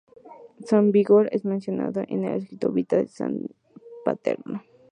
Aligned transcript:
San 0.65 0.91
Vigor 0.91 1.29
es 1.31 1.45
mencionado 1.45 2.01
en 2.07 2.23
el 2.23 2.41
escrito 2.41 2.71
"vita" 2.71 2.97
de 2.97 3.07
San 3.07 3.49
Paterno. 4.03 4.63